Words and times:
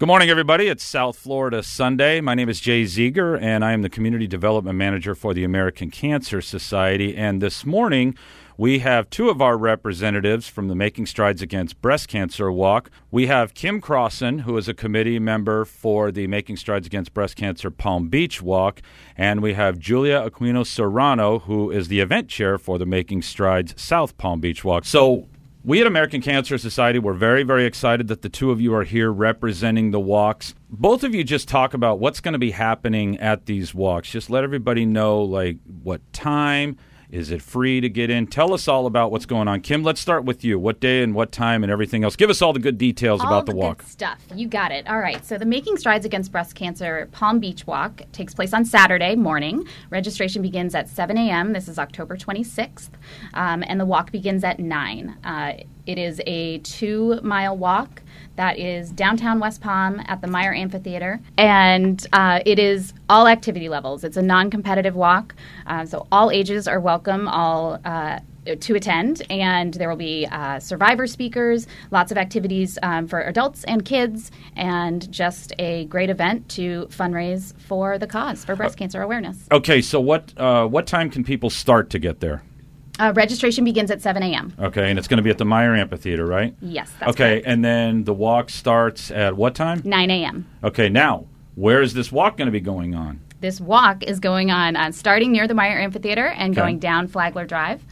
Good 0.00 0.06
morning, 0.06 0.30
everybody. 0.30 0.68
It's 0.68 0.82
South 0.82 1.18
Florida 1.18 1.62
Sunday. 1.62 2.22
My 2.22 2.34
name 2.34 2.48
is 2.48 2.58
Jay 2.58 2.84
Zeager, 2.84 3.38
and 3.38 3.62
I 3.62 3.72
am 3.72 3.82
the 3.82 3.90
Community 3.90 4.26
Development 4.26 4.74
Manager 4.74 5.14
for 5.14 5.34
the 5.34 5.44
American 5.44 5.90
Cancer 5.90 6.40
Society. 6.40 7.14
And 7.14 7.42
this 7.42 7.66
morning, 7.66 8.14
we 8.56 8.78
have 8.78 9.10
two 9.10 9.28
of 9.28 9.42
our 9.42 9.58
representatives 9.58 10.48
from 10.48 10.68
the 10.68 10.74
Making 10.74 11.04
Strides 11.04 11.42
Against 11.42 11.82
Breast 11.82 12.08
Cancer 12.08 12.50
Walk. 12.50 12.90
We 13.10 13.26
have 13.26 13.52
Kim 13.52 13.82
Crossan, 13.82 14.38
who 14.38 14.56
is 14.56 14.68
a 14.68 14.72
committee 14.72 15.18
member 15.18 15.66
for 15.66 16.10
the 16.10 16.26
Making 16.28 16.56
Strides 16.56 16.86
Against 16.86 17.12
Breast 17.12 17.36
Cancer 17.36 17.70
Palm 17.70 18.08
Beach 18.08 18.40
Walk, 18.40 18.80
and 19.18 19.42
we 19.42 19.52
have 19.52 19.78
Julia 19.78 20.26
Aquino 20.26 20.66
Serrano, 20.66 21.40
who 21.40 21.70
is 21.70 21.88
the 21.88 22.00
event 22.00 22.30
chair 22.30 22.56
for 22.56 22.78
the 22.78 22.86
Making 22.86 23.20
Strides 23.20 23.74
South 23.76 24.16
Palm 24.16 24.40
Beach 24.40 24.64
Walk. 24.64 24.86
So, 24.86 25.28
we 25.62 25.80
at 25.80 25.86
American 25.86 26.22
Cancer 26.22 26.56
Society 26.56 26.98
were 26.98 27.12
very, 27.12 27.42
very 27.42 27.66
excited 27.66 28.08
that 28.08 28.22
the 28.22 28.28
two 28.28 28.50
of 28.50 28.60
you 28.60 28.74
are 28.74 28.84
here 28.84 29.12
representing 29.12 29.90
the 29.90 30.00
walks. 30.00 30.54
Both 30.70 31.04
of 31.04 31.14
you 31.14 31.22
just 31.22 31.48
talk 31.48 31.74
about 31.74 31.98
what's 31.98 32.20
going 32.20 32.32
to 32.32 32.38
be 32.38 32.52
happening 32.52 33.18
at 33.18 33.46
these 33.46 33.74
walks. 33.74 34.10
Just 34.10 34.30
let 34.30 34.42
everybody 34.44 34.86
know, 34.86 35.22
like, 35.22 35.58
what 35.82 36.00
time, 36.12 36.78
is 37.12 37.30
it 37.30 37.42
free 37.42 37.80
to 37.80 37.88
get 37.88 38.08
in? 38.10 38.26
Tell 38.26 38.52
us 38.52 38.68
all 38.68 38.86
about 38.86 39.10
what's 39.10 39.26
going 39.26 39.48
on. 39.48 39.60
Kim, 39.60 39.82
let's 39.82 40.00
start 40.00 40.24
with 40.24 40.44
you. 40.44 40.58
What 40.58 40.80
day 40.80 41.02
and 41.02 41.14
what 41.14 41.32
time 41.32 41.62
and 41.62 41.70
everything 41.70 42.04
else. 42.04 42.16
Give 42.16 42.30
us 42.30 42.40
all 42.40 42.52
the 42.52 42.60
good 42.60 42.78
details 42.78 43.20
all 43.20 43.26
about 43.26 43.46
the, 43.46 43.52
the 43.52 43.58
walk. 43.58 43.78
Good 43.78 43.88
stuff. 43.88 44.20
You 44.34 44.46
got 44.46 44.70
it. 44.70 44.88
All 44.88 44.98
right. 44.98 45.24
So 45.24 45.36
the 45.36 45.44
Making 45.44 45.76
Strides 45.76 46.06
Against 46.06 46.30
Breast 46.30 46.54
Cancer 46.54 47.08
Palm 47.12 47.40
Beach 47.40 47.66
Walk 47.66 48.02
takes 48.12 48.34
place 48.34 48.52
on 48.52 48.64
Saturday 48.64 49.16
morning. 49.16 49.66
Registration 49.90 50.42
begins 50.42 50.74
at 50.74 50.88
7 50.88 51.16
a.m. 51.18 51.52
This 51.52 51.68
is 51.68 51.78
October 51.78 52.16
26th, 52.16 52.90
um, 53.34 53.64
and 53.66 53.80
the 53.80 53.86
walk 53.86 54.12
begins 54.12 54.44
at 54.44 54.60
9. 54.60 55.16
Uh, 55.24 55.52
it 55.86 55.98
is 55.98 56.20
a 56.26 56.58
two 56.58 57.20
mile 57.22 57.56
walk 57.56 57.99
that 58.40 58.58
is 58.58 58.90
downtown 58.92 59.38
West 59.38 59.60
Palm 59.60 60.00
at 60.06 60.22
the 60.22 60.26
Meyer 60.26 60.54
Amphitheater, 60.54 61.20
and 61.36 62.06
uh, 62.14 62.40
it 62.46 62.58
is 62.58 62.94
all 63.10 63.28
activity 63.28 63.68
levels. 63.68 64.02
It's 64.02 64.16
a 64.16 64.22
non 64.22 64.50
competitive 64.50 64.96
walk, 64.96 65.34
uh, 65.66 65.84
so 65.84 66.06
all 66.10 66.30
ages 66.30 66.66
are 66.66 66.80
welcome, 66.80 67.28
all 67.28 67.78
uh, 67.84 68.20
to 68.58 68.74
attend, 68.74 69.20
and 69.28 69.74
there 69.74 69.90
will 69.90 69.96
be 69.96 70.26
uh, 70.32 70.58
survivor 70.58 71.06
speakers, 71.06 71.66
lots 71.90 72.10
of 72.10 72.16
activities 72.16 72.78
um, 72.82 73.06
for 73.06 73.20
adults 73.20 73.62
and 73.64 73.84
kids, 73.84 74.30
and 74.56 75.12
just 75.12 75.52
a 75.58 75.84
great 75.84 76.08
event 76.08 76.48
to 76.48 76.86
fundraise 76.86 77.52
for 77.60 77.98
the 77.98 78.06
cause 78.06 78.42
for 78.42 78.56
breast 78.56 78.78
cancer 78.78 79.02
awareness. 79.02 79.36
Okay, 79.52 79.82
so 79.82 80.00
what 80.00 80.32
uh, 80.38 80.66
what 80.66 80.86
time 80.86 81.10
can 81.10 81.24
people 81.24 81.50
start 81.50 81.90
to 81.90 81.98
get 81.98 82.20
there? 82.20 82.42
Uh, 83.00 83.12
registration 83.14 83.64
begins 83.64 83.90
at 83.90 84.02
7 84.02 84.22
a.m. 84.22 84.52
Okay, 84.58 84.90
and 84.90 84.98
it's 84.98 85.08
going 85.08 85.16
to 85.16 85.22
be 85.22 85.30
at 85.30 85.38
the 85.38 85.44
Meyer 85.46 85.74
Amphitheater, 85.74 86.26
right? 86.26 86.54
Yes, 86.60 86.92
that's 87.00 87.10
okay, 87.12 87.30
correct. 87.36 87.46
and 87.46 87.64
then 87.64 88.04
the 88.04 88.12
walk 88.12 88.50
starts 88.50 89.10
at 89.10 89.34
what 89.36 89.54
time? 89.54 89.80
9 89.84 90.10
a.m. 90.10 90.46
Okay, 90.62 90.88
now 90.90 91.26
where 91.54 91.80
is 91.80 91.94
this 91.94 92.12
walk 92.12 92.36
going 92.36 92.46
to 92.46 92.52
be 92.52 92.60
going 92.60 92.94
on? 92.94 93.20
This 93.40 93.58
walk 93.58 94.02
is 94.04 94.20
going 94.20 94.50
on 94.50 94.76
uh, 94.76 94.92
starting 94.92 95.32
near 95.32 95.48
the 95.48 95.54
Meyer 95.54 95.78
Amphitheater 95.78 96.26
and 96.26 96.52
Okay. 96.52 96.60
going 96.60 96.78
down 96.78 97.08
Flagler 97.08 97.46
Drive, 97.46 97.82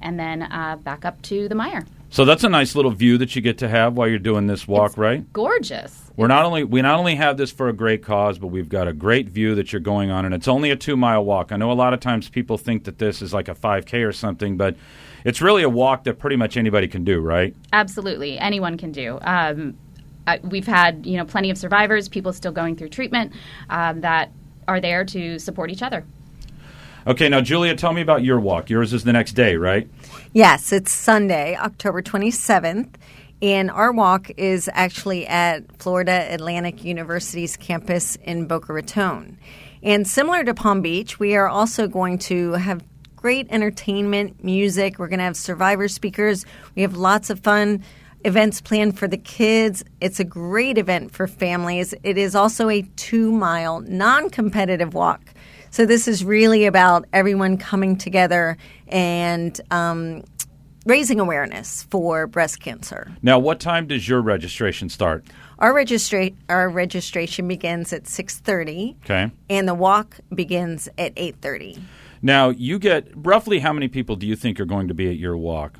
and 0.00 0.18
then 0.18 0.42
uh, 0.42 0.76
back 0.82 1.04
up 1.04 1.22
to 1.22 1.48
the 1.48 1.54
Meyer. 1.54 1.84
So 2.10 2.24
that's 2.24 2.42
a 2.42 2.48
nice 2.48 2.74
little 2.74 2.90
view 2.90 3.18
that 3.18 3.36
you 3.36 3.42
get 3.42 3.58
to 3.58 3.68
have 3.68 3.94
while 3.96 4.08
you're 4.08 4.18
doing 4.18 4.48
this 4.48 4.66
walk, 4.66 4.90
It's 4.92 4.98
right? 4.98 5.32
Gorgeous. 5.32 6.05
We're 6.16 6.28
not 6.28 6.46
only 6.46 6.64
we 6.64 6.80
not 6.80 6.98
only 6.98 7.14
have 7.16 7.36
this 7.36 7.52
for 7.52 7.68
a 7.68 7.74
great 7.74 8.02
cause, 8.02 8.38
but 8.38 8.46
we've 8.46 8.70
got 8.70 8.88
a 8.88 8.94
great 8.94 9.28
view 9.28 9.54
that 9.56 9.72
you're 9.72 9.80
going 9.80 10.10
on, 10.10 10.24
and 10.24 10.34
it's 10.34 10.48
only 10.48 10.70
a 10.70 10.76
two 10.76 10.96
mile 10.96 11.24
walk. 11.24 11.52
I 11.52 11.56
know 11.56 11.70
a 11.70 11.74
lot 11.74 11.92
of 11.92 12.00
times 12.00 12.28
people 12.30 12.56
think 12.56 12.84
that 12.84 12.98
this 12.98 13.20
is 13.20 13.34
like 13.34 13.48
a 13.48 13.54
5K 13.54 14.06
or 14.06 14.12
something, 14.12 14.56
but 14.56 14.76
it's 15.24 15.42
really 15.42 15.62
a 15.62 15.68
walk 15.68 16.04
that 16.04 16.18
pretty 16.18 16.36
much 16.36 16.56
anybody 16.56 16.88
can 16.88 17.04
do, 17.04 17.20
right? 17.20 17.54
Absolutely, 17.72 18.38
anyone 18.38 18.78
can 18.78 18.92
do. 18.92 19.18
Um, 19.22 19.76
uh, 20.26 20.38
we've 20.42 20.66
had 20.66 21.04
you 21.04 21.18
know 21.18 21.24
plenty 21.26 21.50
of 21.50 21.58
survivors, 21.58 22.08
people 22.08 22.32
still 22.32 22.52
going 22.52 22.76
through 22.76 22.88
treatment 22.88 23.32
um, 23.68 24.00
that 24.00 24.32
are 24.66 24.80
there 24.80 25.04
to 25.04 25.38
support 25.38 25.70
each 25.70 25.82
other. 25.82 26.04
Okay, 27.06 27.28
now 27.28 27.40
Julia, 27.40 27.76
tell 27.76 27.92
me 27.92 28.00
about 28.00 28.24
your 28.24 28.40
walk. 28.40 28.68
Yours 28.68 28.92
is 28.92 29.04
the 29.04 29.12
next 29.12 29.32
day, 29.32 29.56
right? 29.56 29.88
Yes, 30.32 30.72
it's 30.72 30.90
Sunday, 30.90 31.56
October 31.56 32.02
27th, 32.02 32.94
and 33.42 33.70
our 33.70 33.92
walk 33.92 34.30
is 34.36 34.70
actually 34.72 35.26
at 35.26 35.64
Florida 35.80 36.26
Atlantic 36.32 36.84
University's 36.84 37.56
campus 37.56 38.16
in 38.16 38.46
Boca 38.46 38.72
Raton. 38.72 39.38
And 39.82 40.06
similar 40.06 40.42
to 40.44 40.54
Palm 40.54 40.80
Beach, 40.80 41.18
we 41.18 41.36
are 41.36 41.48
also 41.48 41.86
going 41.86 42.18
to 42.18 42.52
have 42.52 42.82
great 43.14 43.46
entertainment, 43.50 44.42
music. 44.42 44.98
We're 44.98 45.08
going 45.08 45.18
to 45.18 45.24
have 45.24 45.36
survivor 45.36 45.88
speakers. 45.88 46.46
We 46.74 46.82
have 46.82 46.96
lots 46.96 47.28
of 47.28 47.40
fun 47.40 47.84
events 48.24 48.60
planned 48.60 48.98
for 48.98 49.06
the 49.06 49.18
kids. 49.18 49.84
It's 50.00 50.18
a 50.18 50.24
great 50.24 50.78
event 50.78 51.12
for 51.12 51.26
families. 51.26 51.94
It 52.02 52.18
is 52.18 52.34
also 52.34 52.68
a 52.68 52.82
two 52.96 53.30
mile 53.30 53.80
non 53.80 54.30
competitive 54.30 54.94
walk. 54.94 55.34
So 55.70 55.84
this 55.84 56.08
is 56.08 56.24
really 56.24 56.64
about 56.64 57.04
everyone 57.12 57.58
coming 57.58 57.96
together 57.96 58.56
and 58.88 59.60
um, 59.70 60.24
raising 60.86 61.20
awareness 61.20 61.82
for 61.90 62.26
breast 62.26 62.60
cancer. 62.60 63.12
Now, 63.20 63.38
what 63.38 63.60
time 63.60 63.86
does 63.86 64.08
your 64.08 64.22
registration 64.22 64.88
start? 64.88 65.26
Our 65.58 65.74
registra- 65.74 66.34
our 66.48 66.68
registration 66.70 67.48
begins 67.48 67.92
at 67.92 68.06
six 68.06 68.38
thirty, 68.38 68.96
Okay. 69.04 69.30
and 69.50 69.68
the 69.68 69.74
walk 69.74 70.18
begins 70.34 70.88
at 70.96 71.12
eight 71.16 71.36
thirty. 71.42 71.82
Now, 72.22 72.48
you 72.48 72.78
get 72.78 73.08
roughly 73.14 73.58
how 73.58 73.72
many 73.72 73.88
people 73.88 74.16
do 74.16 74.26
you 74.26 74.36
think 74.36 74.58
are 74.60 74.64
going 74.64 74.88
to 74.88 74.94
be 74.94 75.08
at 75.10 75.16
your 75.16 75.36
walk? 75.36 75.78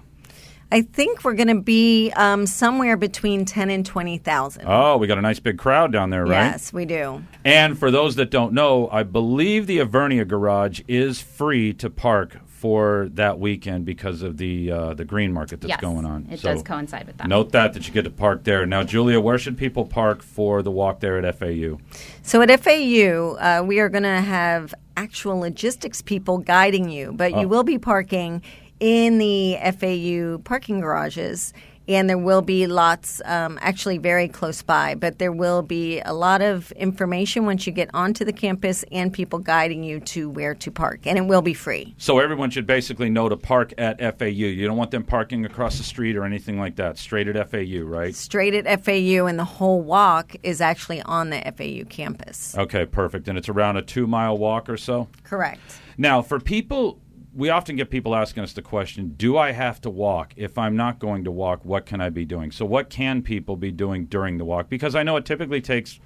I 0.73 0.83
think 0.83 1.23
we're 1.23 1.35
going 1.35 1.49
to 1.57 1.61
be 1.63 2.11
um, 2.17 2.45
somewhere 2.45 2.97
between 2.97 3.45
ten 3.45 3.71
and 3.71 3.87
twenty 3.87 4.19
thousand. 4.19 4.65
Oh, 4.67 4.97
we 4.97 5.07
got 5.07 5.19
a 5.19 5.23
nice 5.23 5.39
big 5.39 5.59
crowd 5.59 5.93
down 5.93 6.11
there, 6.11 6.25
right? 6.25 6.51
Yes, 6.51 6.73
we 6.73 6.85
do. 6.85 7.23
And 7.45 7.79
for 7.79 7.91
those 7.91 8.17
that 8.17 8.31
don't 8.31 8.53
know, 8.53 8.89
I 8.91 9.03
believe 9.05 9.67
the 9.67 9.79
Evernia 9.79 10.27
Garage 10.27 10.81
is 10.89 11.21
free 11.21 11.73
to 11.75 11.89
park 11.89 12.39
for 12.57 13.09
that 13.13 13.39
weekend 13.39 13.85
because 13.85 14.23
of 14.23 14.39
the 14.39 14.71
uh, 14.71 14.95
the 14.95 15.05
green 15.05 15.31
market 15.31 15.61
that's 15.61 15.69
yes, 15.69 15.81
going 15.81 16.07
on. 16.07 16.27
It 16.31 16.41
So 16.41 16.55
does 16.55 16.63
coincide 16.63 17.07
with 17.07 17.19
that. 17.19 17.29
Note 17.29 17.53
that 17.53 17.75
that 17.75 17.87
you 17.87 17.93
get 17.93 18.03
to 18.05 18.11
park 18.11 18.45
there. 18.45 18.65
Now, 18.65 18.83
Julia, 18.83 19.21
where 19.21 19.39
should 19.39 19.59
people 19.59 19.85
park 19.85 20.23
for 20.23 20.63
the 20.63 20.71
walk 20.71 21.01
there 21.01 21.19
at 21.23 21.39
FAU? 21.39 21.79
So 22.23 22.41
at 22.41 22.61
FAU, 22.61 23.37
uh, 23.39 23.63
we 23.63 23.79
are 23.79 23.91
going 23.91 24.05
to 24.05 24.21
have 24.23 24.75
actual 24.97 25.39
logistics 25.39 26.01
people 26.01 26.39
guiding 26.39 26.89
you, 26.89 27.13
but 27.13 27.35
Oh. 27.35 27.43
you 27.43 27.49
will 27.49 27.63
be 27.65 27.77
parking 27.79 28.41
in 28.81 29.19
the 29.19 29.59
FAU 29.79 30.39
parking 30.39 30.81
garages. 30.81 31.53
And 31.89 32.09
there 32.09 32.19
will 32.19 32.43
be 32.43 32.67
lots, 32.67 33.23
um, 33.25 33.59
actually 33.63 33.99
very 33.99 34.29
close 34.29 34.63
by, 34.63 34.95
but 34.95 35.19
there 35.19 35.33
will 35.33 35.63
be 35.63 36.01
a 36.01 36.13
lot 36.13 36.43
of 36.43 36.73
information 36.73 37.47
once 37.47 37.67
you 37.67 37.73
get 37.73 37.91
onto 37.95 38.25
the 38.25 38.33
campus 38.33 38.85
and 38.91 39.13
people 39.13 39.39
guiding 39.39 39.85
you 39.85 40.01
to 40.01 40.29
where 40.29 40.55
to 40.55 40.71
park. 40.71 41.07
And 41.07 41.17
it 41.19 41.27
will 41.27 41.43
be 41.43 41.55
free. 41.55 41.95
So 41.99 42.19
everyone 42.19 42.51
should 42.51 42.67
basically 42.67 43.11
know 43.11 43.29
to 43.29 43.37
park 43.37 43.73
at 43.79 44.01
FAU. 44.19 44.27
You 44.27 44.67
don't 44.67 44.77
want 44.77 44.91
them 44.91 45.05
parking 45.05 45.45
across 45.45 45.79
the 45.79 45.85
street 45.85 46.17
or 46.17 46.25
anything 46.25 46.59
like 46.59 46.77
that. 46.77 46.99
Straight 46.99 47.29
at 47.29 47.51
FAU, 47.51 47.83
right? 47.83 48.15
Straight 48.15 48.55
at 48.55 48.85
FAU, 48.85 49.27
and 49.27 49.39
the 49.39 49.45
whole 49.45 49.83
walk 49.83 50.35
is 50.43 50.61
actually 50.61 51.03
on 51.03 51.31
the 51.31 51.41
FAU 51.57 51.89
campus. 51.89 52.57
Okay, 52.57 52.87
perfect. 52.87 53.29
And 53.29 53.39
it's 53.39 53.49
around 53.49 53.77
a 53.77 53.83
two 53.83 54.07
mile 54.07 54.37
walk 54.37 54.69
or 54.69 54.77
so. 54.77 55.09
Correct. 55.25 55.61
Now, 55.99 56.21
for 56.23 56.39
people, 56.39 57.01
we 57.37 57.51
often 57.51 57.77
get 57.77 57.91
people 57.91 58.17
asking 58.17 58.43
us 58.43 58.55
the 58.55 58.63
question 58.63 59.15
Do 59.17 59.37
I 59.37 59.53
have 59.53 59.81
to 59.83 59.91
walk? 59.91 60.33
If 60.37 60.57
I'm 60.57 60.75
not 60.75 60.99
going 60.99 61.25
to 61.25 61.31
walk, 61.31 61.65
what 61.65 61.87
can 61.87 62.01
I 62.01 62.09
be 62.09 62.25
doing? 62.25 62.51
So, 62.51 62.65
what 62.65 62.89
can 62.89 63.23
people 63.23 63.57
be 63.57 63.71
doing 63.71 64.07
during 64.07 64.39
the 64.39 64.45
walk? 64.45 64.69
Because 64.69 64.95
I 64.95 65.03
know 65.03 65.17
it 65.17 65.27
typically 65.27 65.61
takes 65.61 66.01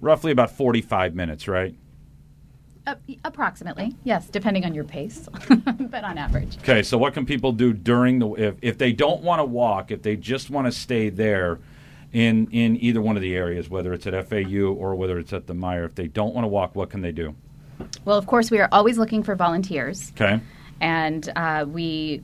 roughly 0.00 0.30
about 0.30 0.50
45 0.50 1.14
minutes, 1.14 1.48
right? 1.48 1.74
Uh, 2.86 2.96
approximately, 3.24 3.96
yes, 4.04 4.28
depending 4.28 4.66
on 4.66 4.74
your 4.74 4.84
pace, 4.84 5.26
but 5.48 6.04
on 6.04 6.18
average. 6.18 6.58
Okay, 6.58 6.82
so 6.82 6.98
what 6.98 7.14
can 7.14 7.24
people 7.24 7.50
do 7.50 7.72
during 7.72 8.18
the 8.18 8.28
if, 8.34 8.56
if 8.60 8.76
they 8.76 8.92
don't 8.92 9.22
want 9.22 9.40
to 9.40 9.44
walk, 9.44 9.90
if 9.90 10.02
they 10.02 10.16
just 10.16 10.50
want 10.50 10.66
to 10.66 10.72
stay 10.72 11.08
there 11.08 11.60
in 12.12 12.46
in 12.50 12.76
either 12.76 13.00
one 13.00 13.16
of 13.16 13.22
the 13.22 13.34
areas, 13.34 13.70
whether 13.70 13.94
it's 13.94 14.06
at 14.06 14.28
FAU 14.28 14.66
or 14.66 14.94
whether 14.94 15.18
it's 15.18 15.32
at 15.32 15.46
the 15.46 15.54
Meyer, 15.54 15.84
if 15.84 15.94
they 15.94 16.08
don't 16.08 16.34
want 16.34 16.44
to 16.44 16.48
walk, 16.48 16.76
what 16.76 16.90
can 16.90 17.00
they 17.00 17.12
do? 17.12 17.34
Well, 18.04 18.18
of 18.18 18.26
course, 18.26 18.50
we 18.50 18.60
are 18.60 18.68
always 18.70 18.98
looking 18.98 19.22
for 19.22 19.34
volunteers. 19.34 20.12
Okay. 20.14 20.40
And 20.80 21.30
uh, 21.36 21.64
we 21.68 22.22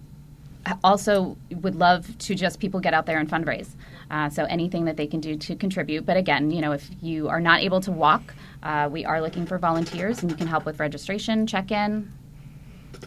also 0.84 1.36
would 1.50 1.74
love 1.74 2.18
to 2.18 2.34
just 2.34 2.60
people 2.60 2.80
get 2.80 2.94
out 2.94 3.06
there 3.06 3.18
and 3.18 3.28
fundraise. 3.28 3.70
Uh, 4.10 4.28
so 4.28 4.44
anything 4.44 4.84
that 4.86 4.96
they 4.96 5.06
can 5.06 5.20
do 5.20 5.36
to 5.36 5.54
contribute. 5.54 6.04
But 6.04 6.16
again, 6.16 6.50
you 6.50 6.60
know, 6.60 6.72
if 6.72 6.90
you 7.00 7.28
are 7.28 7.40
not 7.40 7.60
able 7.60 7.80
to 7.82 7.92
walk, 7.92 8.34
uh, 8.62 8.88
we 8.90 9.04
are 9.04 9.22
looking 9.22 9.46
for 9.46 9.56
volunteers, 9.56 10.20
and 10.22 10.30
you 10.30 10.36
can 10.36 10.48
help 10.48 10.64
with 10.66 10.80
registration, 10.80 11.46
check 11.46 11.70
in. 11.70 12.12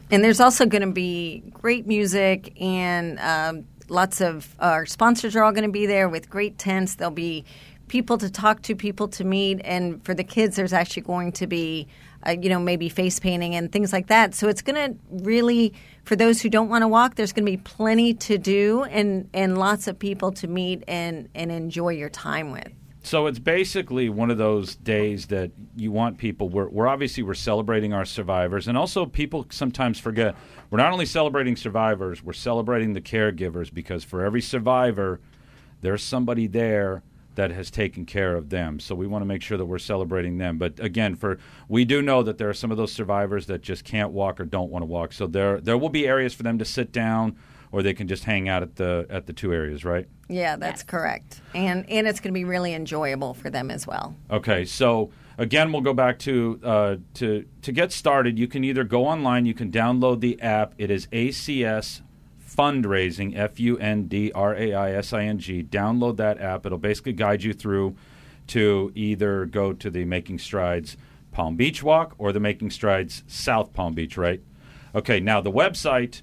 And 0.10 0.24
there's 0.24 0.40
also 0.40 0.66
going 0.66 0.82
to 0.82 0.92
be 0.92 1.44
great 1.52 1.86
music 1.86 2.60
and 2.60 3.20
um, 3.20 3.66
lots 3.90 4.22
of 4.22 4.56
our 4.60 4.86
sponsors 4.86 5.36
are 5.36 5.44
all 5.44 5.52
going 5.52 5.66
to 5.66 5.72
be 5.72 5.86
there 5.86 6.10
with 6.10 6.30
great 6.30 6.58
tents. 6.58 6.96
There'll 6.96 7.12
be 7.12 7.46
people 7.88 8.18
to 8.18 8.30
talk 8.30 8.62
to, 8.64 8.76
people 8.76 9.08
to 9.10 9.24
meet, 9.24 9.62
and 9.64 10.04
for 10.04 10.14
the 10.14 10.24
kids, 10.24 10.56
there's 10.56 10.74
actually 10.74 11.04
going 11.04 11.32
to 11.34 11.48
be, 11.48 11.88
uh, 12.26 12.36
you 12.40 12.50
know, 12.50 12.60
maybe 12.60 12.90
face 12.90 13.20
painting 13.20 13.56
and 13.56 13.72
things 13.72 13.92
like 13.92 14.08
that. 14.08 14.34
So 14.34 14.48
it's 14.48 14.62
going 14.62 14.76
to 14.76 15.00
really, 15.24 15.74
for 16.04 16.16
those 16.16 16.42
who 16.42 16.50
don't 16.50 16.70
want 16.70 16.84
to 16.84 16.88
walk, 16.88 17.16
there's 17.16 17.34
going 17.34 17.46
to 17.46 17.52
be 17.52 17.58
plenty 17.58 18.14
to 18.16 18.38
do 18.38 18.84
and 18.84 19.30
and 19.34 19.58
lots 19.58 19.88
of 19.88 19.98
people 20.00 20.32
to 20.34 20.48
meet 20.48 20.84
and 20.88 21.30
and 21.36 21.52
enjoy 21.52 21.90
your 21.90 22.10
time 22.10 22.52
with. 22.52 22.72
So 23.06 23.28
it's 23.28 23.40
basically 23.40 24.08
one 24.08 24.32
of 24.32 24.38
those 24.38 24.78
days 24.78 25.28
that 25.28 25.52
you 25.76 25.92
want 25.92 26.18
people. 26.18 26.48
We're, 26.48 26.70
we're 26.70 26.88
obviously 26.88 27.22
we're 27.22 27.34
celebrating 27.34 27.92
our 27.92 28.06
survivors, 28.06 28.70
and 28.70 28.78
also 28.78 29.06
people 29.06 29.46
sometimes 29.50 30.00
forget 30.00 30.36
we're 30.70 30.78
not 30.78 30.94
only 30.94 31.06
celebrating 31.06 31.58
survivors, 31.58 32.24
we're 32.24 32.32
celebrating 32.32 32.94
the 32.94 33.02
caregivers 33.02 33.74
because 33.74 34.06
for 34.06 34.24
every 34.24 34.42
survivor, 34.42 35.20
there's 35.82 36.02
somebody 36.02 36.48
there 36.48 37.04
that 37.36 37.52
has 37.52 37.72
taken 37.72 38.06
care 38.06 38.36
of 38.36 38.50
them. 38.50 38.80
So 38.80 38.96
we 38.96 39.08
want 39.08 39.22
to 39.22 39.26
make 39.26 39.42
sure 39.42 39.58
that 39.58 39.66
we're 39.66 39.80
celebrating 39.80 40.38
them. 40.38 40.58
But 40.58 40.80
again, 40.80 41.16
for 41.16 41.40
we 41.68 41.86
do 41.86 42.02
know 42.02 42.24
that 42.24 42.38
there 42.38 42.50
are 42.50 42.54
some 42.54 42.72
of 42.72 42.78
those 42.78 42.92
survivors 42.92 43.48
that 43.48 43.62
just 43.62 43.84
can't 43.84 44.12
walk 44.12 44.40
or 44.40 44.46
don't 44.46 44.70
want 44.70 44.84
to 44.84 44.88
walk. 44.88 45.14
So 45.14 45.28
there 45.28 45.60
there 45.60 45.78
will 45.78 45.90
be 45.90 46.08
areas 46.08 46.34
for 46.34 46.44
them 46.44 46.58
to 46.60 46.66
sit 46.66 46.92
down 46.92 47.38
or 47.74 47.82
they 47.82 47.94
can 47.94 48.08
just 48.08 48.24
hang 48.24 48.48
out 48.48 48.62
at 48.62 48.76
the 48.76 49.06
at 49.10 49.26
the 49.26 49.34
two 49.34 49.52
areas, 49.52 49.84
right? 49.84 50.08
Yeah, 50.30 50.56
that's 50.56 50.82
yes. 50.82 50.84
correct. 50.84 51.42
And 51.54 51.90
and 51.90 52.08
it's 52.08 52.20
going 52.20 52.32
to 52.32 52.38
be 52.38 52.46
really 52.46 52.74
enjoyable 52.74 53.34
for 53.34 53.50
them 53.50 53.72
as 53.72 53.88
well. 53.88 54.16
Okay, 54.30 54.64
so 54.64 55.12
again, 55.40 55.72
we'll 55.72 55.82
go 55.82 55.94
back 55.94 56.20
to 56.20 56.60
uh, 56.64 56.96
to 57.16 57.46
to 57.64 57.72
get 57.72 57.92
started. 57.92 58.38
You 58.38 58.48
can 58.48 58.64
either 58.64 58.84
go 58.84 59.08
online, 59.08 59.46
you 59.46 59.56
can 59.56 59.72
download 59.72 60.20
the 60.20 60.40
app. 60.40 60.76
It 60.78 60.92
is 60.92 61.08
ACS 61.08 62.02
fundraising 62.56 63.38
F 63.38 63.60
U 63.60 63.78
N 63.78 64.08
D 64.08 64.32
R 64.34 64.56
A 64.56 64.74
I 64.74 64.92
S 64.94 65.14
I 65.14 65.24
N 65.24 65.40
G. 65.40 65.64
Download 65.64 66.18
that 66.18 66.40
app. 66.40 66.66
It'll 66.66 66.78
basically 66.78 67.14
guide 67.14 67.44
you 67.44 67.54
through 67.54 67.96
to 68.48 68.92
either 68.96 69.46
go 69.46 69.74
to 69.74 69.90
the 69.90 70.06
Making 70.06 70.40
Strides 70.40 70.98
Palm 71.32 71.56
Beach 71.56 71.82
Walk 71.82 72.16
or 72.18 72.32
the 72.32 72.40
Making 72.40 72.70
Strides 72.70 73.24
South 73.28 73.74
Palm 73.74 73.94
Beach. 73.94 74.18
Right. 74.18 74.42
Okay. 74.96 75.20
Now 75.20 75.42
the 75.42 75.52
website 75.52 76.22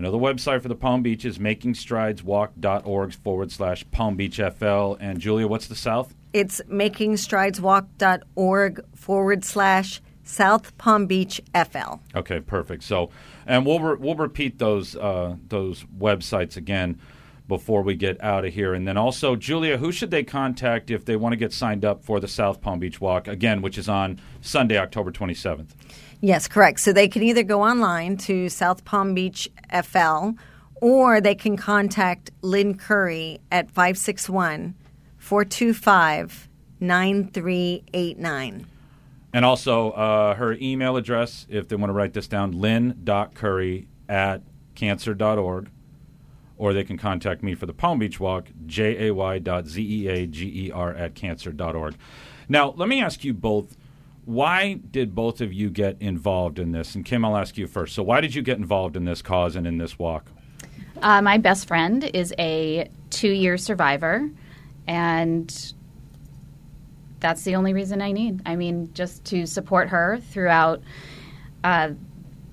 Another 0.00 0.16
website 0.16 0.62
for 0.62 0.68
the 0.68 0.74
Palm 0.74 1.02
Beach 1.02 1.26
is 1.26 1.36
makingstrideswalk.org 1.36 3.12
forward 3.12 3.52
slash 3.52 3.84
Palm 3.90 4.16
Beach 4.16 4.36
FL. 4.36 4.94
And 4.94 5.20
Julia, 5.20 5.46
what's 5.46 5.66
the 5.66 5.74
South? 5.74 6.14
It's 6.32 6.62
makingstrideswalk.org 6.70 8.84
forward 8.94 9.44
slash 9.44 10.00
South 10.30 10.76
Palm 10.78 11.06
Beach 11.06 11.40
FL. 11.54 11.98
Okay, 12.14 12.40
perfect. 12.40 12.84
So, 12.84 13.10
and 13.46 13.66
we'll 13.66 13.80
re- 13.80 13.96
we'll 13.98 14.14
repeat 14.14 14.58
those 14.58 14.94
uh, 14.94 15.36
those 15.48 15.84
websites 15.98 16.56
again 16.56 17.00
before 17.48 17.82
we 17.82 17.96
get 17.96 18.22
out 18.22 18.44
of 18.44 18.54
here. 18.54 18.72
And 18.72 18.86
then 18.86 18.96
also, 18.96 19.34
Julia, 19.34 19.76
who 19.76 19.90
should 19.90 20.12
they 20.12 20.22
contact 20.22 20.88
if 20.88 21.04
they 21.04 21.16
want 21.16 21.32
to 21.32 21.36
get 21.36 21.52
signed 21.52 21.84
up 21.84 22.04
for 22.04 22.20
the 22.20 22.28
South 22.28 22.60
Palm 22.60 22.78
Beach 22.78 23.00
Walk 23.00 23.26
again, 23.26 23.60
which 23.60 23.76
is 23.76 23.88
on 23.88 24.20
Sunday, 24.40 24.78
October 24.78 25.10
twenty 25.10 25.34
seventh? 25.34 25.74
Yes, 26.20 26.46
correct. 26.46 26.80
So 26.80 26.92
they 26.92 27.08
can 27.08 27.22
either 27.22 27.42
go 27.42 27.62
online 27.62 28.16
to 28.18 28.48
South 28.48 28.84
Palm 28.84 29.14
Beach 29.14 29.48
FL 29.82 30.30
or 30.80 31.20
they 31.20 31.34
can 31.34 31.56
contact 31.56 32.30
Lynn 32.42 32.76
Curry 32.76 33.40
at 33.50 33.70
561 33.70 34.74
425 35.18 36.48
9389. 36.80 38.66
And 39.32 39.44
also 39.44 39.92
uh, 39.92 40.34
her 40.34 40.54
email 40.54 40.96
address, 40.96 41.46
if 41.48 41.68
they 41.68 41.76
want 41.76 41.90
to 41.90 41.94
write 41.94 42.12
this 42.12 42.26
down, 42.26 42.52
lynn.curry 42.52 43.88
at 44.08 44.42
cancer.org. 44.74 45.70
Or 46.56 46.74
they 46.74 46.84
can 46.84 46.98
contact 46.98 47.42
me 47.42 47.54
for 47.54 47.64
the 47.66 47.72
Palm 47.72 47.98
Beach 47.98 48.20
Walk, 48.20 48.48
J-A-Y 48.66 49.38
dot 49.38 49.66
Z-E-A-G-E-R 49.66 50.94
at 50.94 51.14
cancer.org. 51.14 51.94
Now, 52.48 52.74
let 52.76 52.88
me 52.88 53.00
ask 53.00 53.24
you 53.24 53.32
both 53.32 53.76
why 54.24 54.74
did 54.74 55.14
both 55.14 55.40
of 55.40 55.52
you 55.52 55.70
get 55.70 55.96
involved 56.00 56.58
in 56.58 56.72
this? 56.72 56.94
And 56.94 57.04
Kim, 57.04 57.24
I'll 57.24 57.36
ask 57.36 57.56
you 57.56 57.66
first. 57.66 57.94
So, 57.94 58.02
why 58.02 58.20
did 58.20 58.34
you 58.34 58.42
get 58.42 58.58
involved 58.58 58.96
in 58.96 59.04
this 59.04 59.22
cause 59.22 59.56
and 59.56 59.66
in 59.66 59.78
this 59.78 59.98
walk? 59.98 60.30
Uh, 61.02 61.22
my 61.22 61.38
best 61.38 61.66
friend 61.66 62.04
is 62.14 62.34
a 62.38 62.90
two 63.10 63.30
year 63.30 63.56
survivor, 63.56 64.30
and 64.86 65.74
that's 67.20 67.42
the 67.42 67.54
only 67.54 67.72
reason 67.72 68.02
I 68.02 68.12
need. 68.12 68.40
I 68.46 68.56
mean, 68.56 68.90
just 68.94 69.24
to 69.26 69.46
support 69.46 69.88
her 69.88 70.18
throughout 70.30 70.82
uh, 71.62 71.90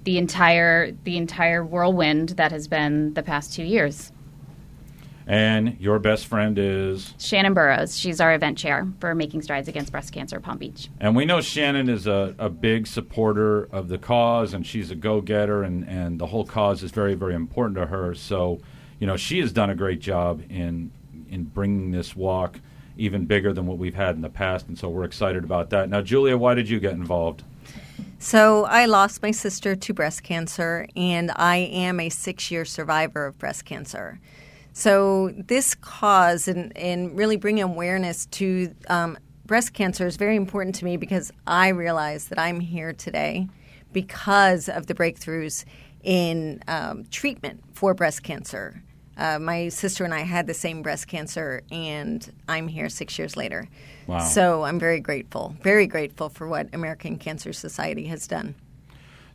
the 0.04 0.18
entire 0.18 0.92
the 1.04 1.18
entire 1.18 1.66
whirlwind 1.66 2.30
that 2.30 2.52
has 2.52 2.68
been 2.68 3.14
the 3.14 3.24
past 3.24 3.54
two 3.54 3.64
years. 3.64 4.12
And 5.30 5.76
your 5.82 6.00
best 6.00 6.28
friend 6.28 6.58
is 6.58 7.14
Shannon 7.18 7.54
Burrows. 7.54 8.00
She's 8.00 8.22
our 8.22 8.34
event 8.34 8.58
chair 8.58 8.88
for 9.02 9.14
Making 9.14 9.42
Strides 9.42 9.68
Against 9.68 9.92
Breast 9.92 10.14
Cancer 10.14 10.40
Palm 10.40 10.58
Beach. 10.58 10.90
And 11.02 11.18
we 11.18 11.26
know 11.26 11.42
Shannon 11.42 11.90
is 11.90 12.08
a, 12.08 12.34
a 12.40 12.50
big 12.50 12.88
supporter 12.88 13.66
of 13.74 13.90
the 13.90 13.98
cause, 13.98 14.54
and 14.54 14.66
she's 14.66 14.90
a 14.90 14.96
go 14.96 15.20
getter, 15.20 15.64
and, 15.64 15.86
and 15.86 16.18
the 16.18 16.28
whole 16.28 16.46
cause 16.46 16.82
is 16.82 16.92
very, 16.92 17.14
very 17.14 17.36
important 17.36 17.76
to 17.76 17.88
her. 17.88 18.16
So, 18.16 18.62
you 19.00 19.08
know, 19.08 19.18
she 19.18 19.40
has 19.40 19.52
done 19.52 19.70
a 19.70 19.76
great 19.76 20.00
job 20.00 20.42
in 20.50 20.92
in 21.30 21.44
bringing 21.44 21.92
this 21.92 22.16
walk 22.16 22.62
even 22.98 23.26
bigger 23.26 23.54
than 23.54 23.66
what 23.66 23.78
we've 23.78 23.96
had 23.96 24.16
in 24.16 24.22
the 24.22 24.30
past, 24.30 24.68
and 24.68 24.78
so 24.78 24.90
we're 24.90 25.04
excited 25.04 25.44
about 25.44 25.70
that. 25.72 25.90
Now, 25.90 26.02
Julia, 26.02 26.38
why 26.38 26.54
did 26.54 26.70
you 26.70 26.80
get 26.80 26.94
involved? 26.94 27.44
So, 28.20 28.66
I 28.66 28.86
lost 28.86 29.22
my 29.22 29.32
sister 29.32 29.76
to 29.76 29.94
breast 29.94 30.24
cancer, 30.24 30.88
and 30.96 31.32
I 31.36 31.58
am 31.58 32.00
a 32.00 32.10
six 32.10 32.50
year 32.50 32.66
survivor 32.66 33.28
of 33.28 33.38
breast 33.38 33.66
cancer. 33.66 34.20
So 34.78 35.32
this 35.36 35.74
cause 35.74 36.48
and, 36.48 36.72
and 36.78 37.18
really 37.18 37.36
bringing 37.36 37.64
awareness 37.64 38.28
to 38.28 38.76
um, 38.90 39.18
breast 39.44 39.74
cancer 39.74 40.06
is 40.06 40.18
very 40.18 40.36
important 40.36 40.76
to 40.76 40.86
me 40.86 40.98
because 40.98 41.32
I 41.48 41.70
realize 41.70 42.28
that 42.28 42.38
I'm 42.38 42.60
here 42.60 42.94
today 42.94 43.48
because 43.92 44.70
of 44.70 44.86
the 44.86 44.94
breakthroughs 44.94 45.66
in 46.04 46.62
um, 46.68 47.06
treatment 47.10 47.64
for 47.74 47.96
breast 47.96 48.22
cancer. 48.22 48.84
Uh, 49.18 49.40
my 49.40 49.68
sister 49.70 50.06
and 50.06 50.14
I 50.14 50.22
had 50.22 50.46
the 50.46 50.54
same 50.54 50.84
breast 50.84 51.08
cancer, 51.08 51.64
and 51.72 52.32
I'm 52.48 52.68
here 52.68 52.88
six 52.88 53.18
years 53.18 53.36
later. 53.36 53.68
Wow. 54.06 54.20
So 54.20 54.64
I'm 54.64 54.80
very 54.80 55.00
grateful, 55.00 55.56
very 55.62 55.88
grateful 55.88 56.30
for 56.30 56.48
what 56.48 56.70
American 56.74 57.18
Cancer 57.18 57.52
Society 57.52 58.06
has 58.08 58.28
done. 58.28 58.56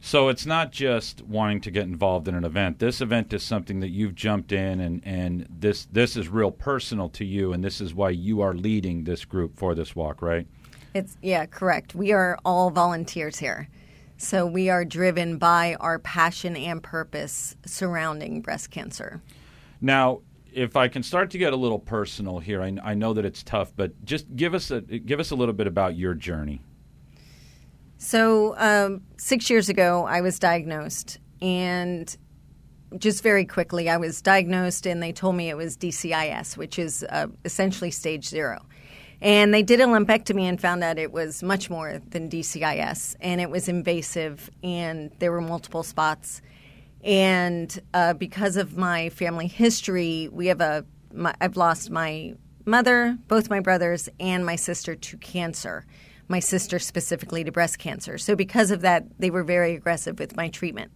So 0.05 0.29
it's 0.29 0.46
not 0.46 0.73
just 0.73 1.23
wanting 1.23 1.61
to 1.61 1.70
get 1.70 1.84
involved 1.84 2.26
in 2.26 2.34
an 2.34 2.44
event. 2.44 2.81
This 2.81 3.00
event 3.00 3.32
is 3.32 3.43
something 3.43 3.79
that 3.81 3.90
you've 3.90 4.17
jumped 4.17 4.50
in, 4.50 4.81
and, 4.81 5.00
and 5.05 5.46
this 5.49 5.87
this 5.93 6.17
is 6.17 6.29
real 6.29 6.50
personal 6.50 7.08
to 7.11 7.25
you, 7.25 7.52
and 7.52 7.62
this 7.62 7.81
is 7.81 7.94
why 7.94 8.11
you 8.11 8.40
are 8.40 8.52
leading 8.52 9.05
this 9.05 9.25
group 9.25 9.56
for 9.56 9.76
this 9.76 9.94
walk, 9.94 10.20
right? 10.20 10.46
It's 10.93 11.17
yeah, 11.23 11.46
correct. 11.46 11.94
We 11.94 12.12
are 12.12 12.37
all 12.44 12.70
volunteers 12.70 13.38
here, 13.38 13.69
so 14.17 14.44
we 14.44 14.69
are 14.69 14.84
driven 14.84 15.38
by 15.38 15.76
our 15.79 16.00
passion 16.00 16.56
and 16.56 16.82
purpose 16.82 17.55
surrounding 17.64 18.40
breast 18.40 18.73
cancer. 18.73 19.23
Now, 19.82 20.20
if 20.52 20.76
I 20.76 20.88
can 20.88 21.02
start 21.02 21.31
to 21.31 21.38
get 21.38 21.52
a 21.52 21.56
little 21.56 21.81
personal 21.81 22.38
here, 22.38 22.62
I, 22.62 22.76
I 22.82 22.94
know 22.94 23.12
that 23.14 23.25
it's 23.25 23.43
tough, 23.43 23.73
but 23.75 24.05
just 24.05 24.34
give 24.37 24.55
us 24.55 24.70
a 24.70 24.81
give 24.81 25.19
us 25.19 25.32
a 25.32 25.34
little 25.34 25.55
bit 25.55 25.67
about 25.67 25.96
your 25.96 26.14
journey. 26.14 26.62
So, 27.98 28.56
um, 28.58 29.03
six 29.17 29.51
years 29.51 29.69
ago, 29.69 30.05
I 30.06 30.20
was 30.20 30.39
diagnosed, 30.39 31.19
and 31.41 32.17
just 32.98 33.22
very 33.22 33.44
quickly, 33.44 33.89
I 33.89 33.96
was 33.96 34.22
diagnosed, 34.22 34.86
and 34.86 35.03
they 35.03 35.12
told 35.12 35.36
me 35.36 35.51
it 35.51 35.56
was 35.56 35.77
DCIS, 35.77 36.56
which 36.56 36.79
is 36.79 37.05
uh, 37.08 37.27
essentially 37.44 37.91
stage 37.91 38.29
zero. 38.29 38.65
And 39.20 39.55
they 39.55 39.62
did 39.62 39.81
a 39.81 39.84
lumpectomy 39.84 40.43
and 40.43 40.60
found 40.60 40.82
out 40.82 40.98
it 40.98 41.12
was 41.12 41.44
much 41.44 41.70
more 41.70 42.01
than 42.10 42.29
DCIS, 42.29 43.17
and 43.20 43.41
it 43.41 43.51
was 43.51 43.69
invasive, 43.69 44.51
and 44.62 45.12
there 45.19 45.31
were 45.31 45.41
multiple 45.41 45.84
spots. 45.84 46.43
And 47.02 47.80
uh, 47.92 48.14
because 48.14 48.56
of 48.56 48.76
my 48.76 49.08
family 49.10 49.48
history, 49.48 50.28
we 50.32 50.46
have 50.46 50.60
a 50.60 50.84
my, 51.12 51.34
I've 51.40 51.56
lost 51.56 51.90
my 51.90 52.34
mother, 52.64 53.18
both 53.28 53.50
my 53.50 53.60
brothers, 53.60 54.08
and 54.18 54.46
my 54.46 54.56
sister 54.56 54.94
to 54.94 55.16
cancer 55.18 55.84
my 56.32 56.40
sister 56.40 56.78
specifically 56.78 57.44
to 57.44 57.52
breast 57.52 57.78
cancer. 57.78 58.18
So, 58.18 58.34
because 58.34 58.70
of 58.70 58.80
that, 58.80 59.04
they 59.18 59.30
were 59.30 59.44
very 59.44 59.74
aggressive 59.74 60.18
with 60.18 60.36
my 60.36 60.48
treatment. 60.48 60.90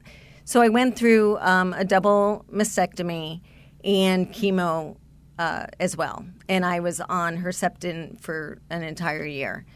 So, 0.44 0.62
I 0.62 0.68
went 0.68 0.96
through 0.96 1.38
um, 1.38 1.74
a 1.74 1.84
double 1.84 2.44
mastectomy 2.50 3.42
and 3.84 4.32
chemo 4.32 4.96
uh, 5.38 5.66
as 5.78 5.96
well. 5.96 6.24
And 6.48 6.64
I 6.64 6.80
was 6.80 7.00
on 7.00 7.36
Herceptin 7.36 8.20
for 8.20 8.58
an 8.70 8.82
entire 8.82 9.26
year. 9.26 9.66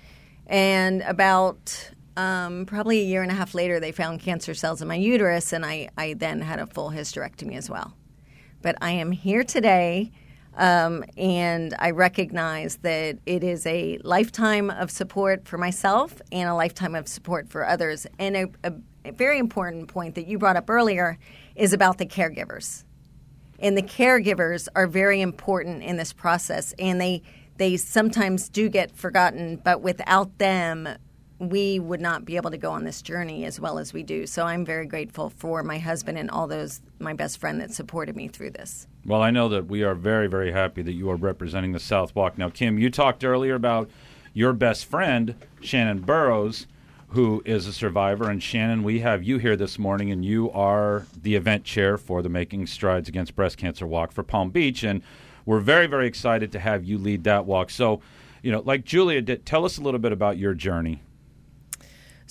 And 0.47 1.03
about 1.03 1.93
um, 2.17 2.67
probably 2.67 3.01
a 3.01 3.05
year 3.05 3.23
and 3.23 3.31
a 3.31 3.35
half 3.35 3.55
later, 3.55 3.81
they 3.81 3.93
found 3.93 4.21
cancer 4.21 4.55
cells 4.55 4.83
in 4.83 4.89
my 4.89 4.97
uterus, 4.97 5.53
and 5.53 5.65
I, 5.65 5.89
I 5.97 6.15
then 6.15 6.41
had 6.41 6.59
a 6.59 6.67
full 6.67 6.91
hysterectomy 6.91 7.57
as 7.57 7.71
well. 7.71 7.95
But 8.63 8.77
I 8.81 8.91
am 8.91 9.13
here 9.13 9.45
today 9.45 10.13
um, 10.57 11.05
and 11.17 11.75
I 11.79 11.91
recognize 11.91 12.77
that 12.79 13.19
it 13.25 13.45
is 13.45 13.67
a 13.67 13.99
lifetime 14.03 14.71
of 14.71 14.91
support 14.91 15.47
for 15.47 15.59
myself 15.59 16.21
and 16.33 16.49
a 16.49 16.55
lifetime 16.55 16.95
of 16.95 17.09
support 17.09 17.49
for 17.49 17.67
others. 17.67 18.07
And 18.19 18.37
a, 18.37 18.47
a, 18.65 18.73
a 19.05 19.13
very 19.13 19.39
important 19.39 19.89
point 19.89 20.17
that 20.17 20.27
you 20.27 20.39
brought 20.39 20.57
up 20.57 20.69
earlier 20.69 21.19
is 21.55 21.73
about 21.73 21.99
the 21.99 22.07
caregivers. 22.07 22.85
And 23.59 23.77
the 23.77 23.83
caregivers 23.83 24.69
are 24.75 24.87
very 24.87 25.21
important 25.21 25.83
in 25.83 25.97
this 25.97 26.13
process, 26.13 26.75
and 26.79 27.01
they 27.01 27.23
they 27.59 27.77
sometimes 27.77 28.49
do 28.49 28.71
get 28.71 28.97
forgotten. 28.97 29.57
But 29.57 29.83
without 29.83 30.39
them, 30.39 30.89
we 31.41 31.81
would 31.81 32.03
not 32.03 32.27
be 32.27 32.37
able 32.37 32.51
to 32.51 32.59
go 32.59 32.71
on 32.71 32.85
this 32.85 33.01
journey 33.01 33.47
as 33.47 33.59
well 33.59 33.79
as 33.79 33.95
we 33.95 34.03
do. 34.03 34.27
So 34.27 34.45
I'm 34.45 34.65
very 34.65 34.85
grateful 34.85 35.31
for 35.31 35.63
my 35.63 35.79
husband 35.79 36.19
and 36.19 36.31
all 36.31 36.47
those 36.47 36.83
my 36.99 37.15
best 37.15 37.39
friend 37.39 37.59
that 37.63 37.73
supported 37.73 38.15
me 38.15 38.29
through 38.29 38.51
this. 38.51 38.87
Well, 39.07 39.23
I 39.23 39.31
know 39.31 39.49
that 39.49 39.67
we 39.67 39.83
are 39.83 39.95
very, 39.95 40.27
very 40.27 40.53
happy 40.53 40.83
that 40.83 40.93
you 40.93 41.11
are 41.11 41.17
representing 41.17 41.73
the 41.73 41.81
South 41.81 42.15
Walk. 42.15 42.37
Now, 42.37 42.51
Kim, 42.51 42.79
you 42.79 42.91
talked 42.91 43.25
earlier 43.25 43.55
about 43.55 43.89
your 44.35 44.53
best 44.53 44.85
friend, 44.85 45.35
Shannon 45.63 46.01
Burrows, 46.01 46.67
who 47.09 47.43
is 47.47 47.67
a 47.67 47.73
survivor. 47.73 48.29
And 48.29 48.43
Shannon, 48.43 48.83
we 48.83 49.01
have 49.01 49.23
you 49.23 49.39
here 49.39 49.57
this 49.57 49.79
morning, 49.79 50.11
and 50.11 50.23
you 50.23 50.51
are 50.51 51.07
the 51.23 51.37
event 51.37 51.65
chair 51.65 51.97
for 51.97 52.21
the 52.21 52.29
Making 52.29 52.67
Strides 52.67 53.09
Against 53.09 53.35
Breast 53.35 53.57
Cancer 53.57 53.87
Walk 53.87 54.13
for 54.13 54.23
Palm 54.23 54.51
Beach. 54.51 54.85
And 54.85 55.03
we're 55.47 55.61
very, 55.61 55.87
very 55.87 56.07
excited 56.07 56.53
to 56.53 56.59
have 56.59 56.85
you 56.85 56.99
lead 56.99 57.25
that 57.25 57.47
walk. 57.47 57.71
So, 57.71 58.03
you 58.43 58.53
know, 58.53 58.61
like 58.61 58.85
Julia 58.85 59.23
did, 59.23 59.47
tell 59.47 59.65
us 59.65 59.79
a 59.79 59.81
little 59.81 59.99
bit 59.99 60.13
about 60.13 60.37
your 60.37 60.53
journey. 60.53 61.03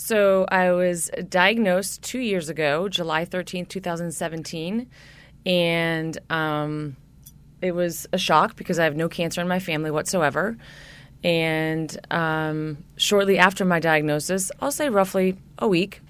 So 0.01 0.45
I 0.47 0.71
was 0.71 1.11
diagnosed 1.27 2.03
two 2.03 2.19
years 2.19 2.47
ago, 2.47 2.87
July 2.87 3.25
13th, 3.25 3.67
2017. 3.67 4.87
And 5.45 6.17
um, 6.29 6.95
it 7.61 7.73
was 7.73 8.07
a 8.13 8.17
shock 8.17 8.55
because 8.55 8.79
I 8.79 8.85
have 8.85 8.95
no 8.95 9.09
cancer 9.09 9.41
in 9.41 9.49
my 9.49 9.59
family 9.59 9.91
whatsoever. 9.91 10.55
And 11.21 11.99
um, 12.11 12.77
shortly 12.95 13.37
after 13.39 13.65
my 13.65 13.81
diagnosis, 13.81 14.53
I'll 14.61 14.71
say 14.71 14.87
roughly 14.87 15.37
a 15.57 15.67
week, 15.67 16.01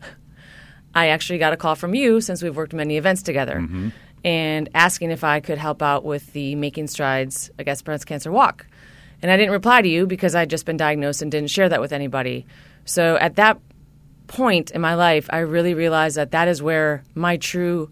I 0.94 1.08
actually 1.08 1.40
got 1.40 1.54
a 1.54 1.58
call 1.58 1.74
from 1.74 1.96
you 1.96 2.22
since 2.22 2.44
we've 2.44 2.56
worked 2.56 2.74
many 2.74 2.96
events 2.96 3.24
together 3.24 3.56
mm-hmm. 3.56 3.90
and 4.24 4.70
asking 4.76 5.10
if 5.10 5.24
I 5.24 5.40
could 5.40 5.58
help 5.58 5.82
out 5.82 6.06
with 6.06 6.32
the 6.34 6.54
Making 6.54 6.86
Strides 6.86 7.50
Against 7.58 7.86
Breast 7.86 8.06
Cancer 8.06 8.32
Walk. 8.32 8.68
And 9.24 9.32
I 9.32 9.36
didn't 9.36 9.52
reply 9.52 9.82
to 9.82 9.90
you 9.90 10.06
because 10.06 10.36
I'd 10.36 10.52
just 10.52 10.68
been 10.68 10.78
diagnosed 10.78 11.24
and 11.24 11.32
didn't 11.32 11.50
share 11.50 11.70
that 11.70 11.82
with 11.82 11.92
anybody. 11.92 12.46
So 12.86 13.18
at 13.18 13.36
that 13.36 13.60
point 14.30 14.72
in 14.72 14.80
my 14.80 14.96
life, 14.96 15.28
I 15.30 15.40
really 15.40 15.74
realized 15.74 16.16
that 16.16 16.32
that 16.32 16.48
is 16.48 16.62
where 16.62 17.04
my 17.14 17.36
true 17.36 17.92